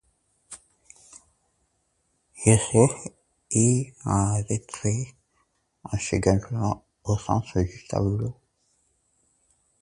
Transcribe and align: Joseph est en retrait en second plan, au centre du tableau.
Joseph 2.33 3.09
est 3.51 3.93
en 4.03 4.37
retrait 4.49 5.13
en 5.83 5.95
second 5.99 6.39
plan, 6.39 6.83
au 7.03 7.15
centre 7.19 7.61
du 7.61 7.85
tableau. 7.87 8.35